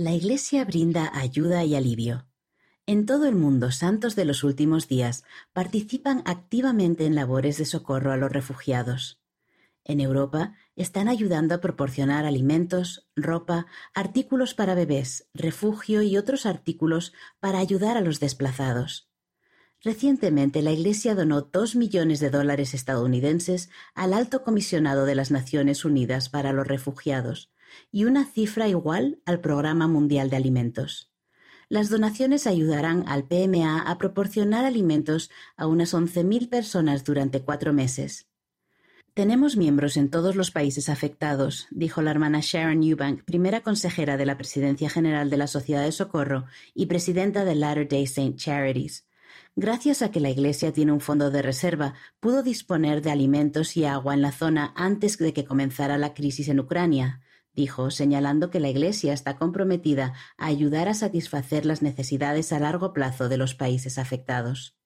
[0.00, 2.28] La Iglesia brinda ayuda y alivio.
[2.86, 8.12] En todo el mundo, santos de los últimos días participan activamente en labores de socorro
[8.12, 9.20] a los refugiados.
[9.82, 17.12] En Europa están ayudando a proporcionar alimentos, ropa, artículos para bebés, refugio y otros artículos
[17.40, 19.10] para ayudar a los desplazados.
[19.82, 25.84] Recientemente la Iglesia donó dos millones de dólares estadounidenses al Alto Comisionado de las Naciones
[25.84, 27.50] Unidas para los Refugiados
[27.90, 31.12] y una cifra igual al Programa Mundial de Alimentos.
[31.68, 38.28] Las donaciones ayudarán al PMA a proporcionar alimentos a unas 11.000 personas durante cuatro meses.
[39.18, 44.24] Tenemos miembros en todos los países afectados, dijo la hermana Sharon Eubank, primera consejera de
[44.24, 49.06] la Presidencia General de la Sociedad de Socorro y presidenta de Latter-day Saint Charities.
[49.56, 53.84] Gracias a que la Iglesia tiene un fondo de reserva, pudo disponer de alimentos y
[53.84, 57.20] agua en la zona antes de que comenzara la crisis en Ucrania,
[57.58, 62.92] dijo, señalando que la Iglesia está comprometida a ayudar a satisfacer las necesidades a largo
[62.92, 64.76] plazo de los países afectados.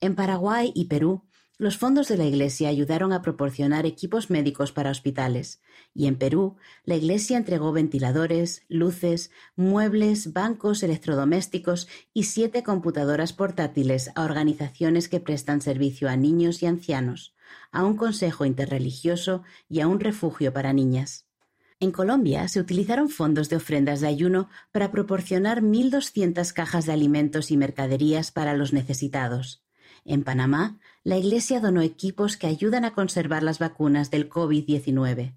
[0.00, 1.26] En Paraguay y Perú,
[1.58, 5.60] los fondos de la Iglesia ayudaron a proporcionar equipos médicos para hospitales,
[5.92, 14.10] y en Perú la Iglesia entregó ventiladores, luces, muebles, bancos electrodomésticos y siete computadoras portátiles
[14.14, 17.34] a organizaciones que prestan servicio a niños y ancianos,
[17.70, 21.26] a un consejo interreligioso y a un refugio para niñas.
[21.82, 27.50] En Colombia se utilizaron fondos de ofrendas de ayuno para proporcionar 1.200 cajas de alimentos
[27.50, 29.64] y mercaderías para los necesitados.
[30.04, 35.34] En Panamá, la Iglesia donó equipos que ayudan a conservar las vacunas del COVID-19.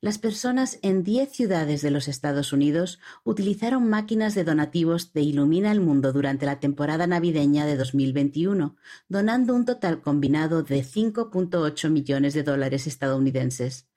[0.00, 5.70] Las personas en diez ciudades de los Estados Unidos utilizaron máquinas de donativos de Ilumina
[5.70, 8.74] el Mundo durante la temporada navideña de 2021,
[9.08, 13.89] donando un total combinado de 5.8 millones de dólares estadounidenses.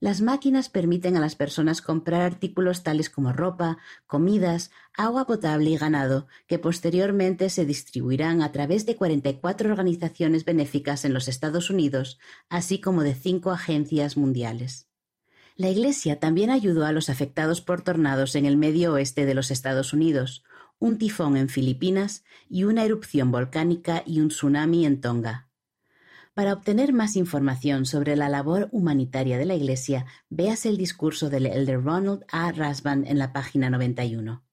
[0.00, 5.76] Las máquinas permiten a las personas comprar artículos tales como ropa, comidas, agua potable y
[5.76, 12.20] ganado, que posteriormente se distribuirán a través de 44 organizaciones benéficas en los Estados Unidos,
[12.48, 14.86] así como de cinco agencias mundiales.
[15.56, 19.50] La Iglesia también ayudó a los afectados por tornados en el medio oeste de los
[19.50, 20.44] Estados Unidos,
[20.78, 25.47] un tifón en Filipinas y una erupción volcánica y un tsunami en Tonga.
[26.38, 31.46] Para obtener más información sobre la labor humanitaria de la Iglesia, véase el discurso del
[31.46, 32.52] elder Ronald A.
[32.52, 34.47] Rasband en la página 91.